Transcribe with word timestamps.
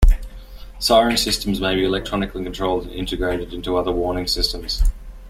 Siren 0.79 1.15
systems 1.15 1.61
may 1.61 1.75
be 1.75 1.83
electronically 1.85 2.43
controlled 2.43 2.87
and 2.87 2.91
integrated 2.93 3.53
into 3.53 3.77
other 3.77 3.91
warning 3.91 4.25
systems. 4.25 4.81